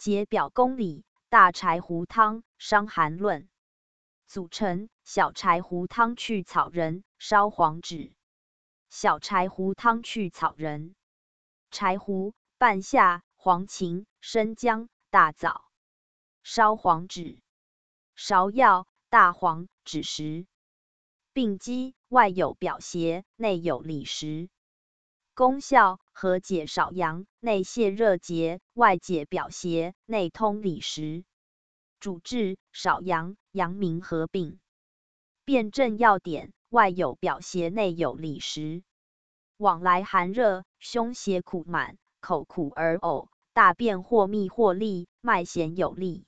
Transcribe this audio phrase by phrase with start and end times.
[0.00, 3.50] 解表公理，大柴胡汤，伤寒论。
[4.26, 8.14] 组成：小柴胡汤去草仁，烧黄芷。
[8.88, 10.94] 小柴胡汤去草仁。
[11.70, 15.70] 柴胡、半夏、黄芩、生姜、大枣。
[16.42, 17.42] 烧黄芷。
[18.16, 20.46] 芍药、大黄、枳实。
[21.34, 24.48] 病机：外有表邪，内有里实。
[25.40, 31.24] 功效：和解少阳，内泄热结，外解表邪，内通里实。
[31.98, 33.38] 主治：少阳。
[33.50, 34.58] 阳明合并，
[35.46, 38.82] 辨证要点：外有表邪，内有里实。
[39.56, 46.26] 往来寒热，胸胁苦满，口苦而呕，大便或密或利，脉弦有力。